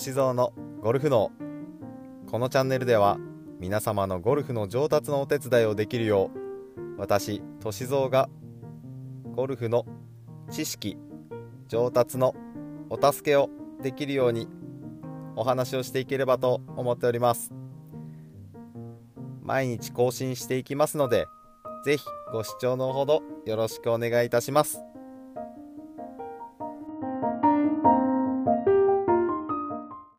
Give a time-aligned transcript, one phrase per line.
[0.00, 0.52] 歳三の
[0.82, 1.30] ゴルフ脳
[2.26, 3.16] このチャンネルでは
[3.60, 6.32] 皆様のゴルフの上達のお手伝いをできるよ
[6.76, 8.28] う私歳三が
[9.36, 9.86] ゴルフの
[10.50, 10.96] 知識
[11.68, 12.34] 上達の
[12.90, 13.50] お助けを
[13.84, 14.48] できるように
[15.36, 17.52] お話をしていければと思っております
[19.42, 21.26] 毎日更新していきますので
[21.84, 24.80] 是非ご視聴のほどよろしくお願いいたします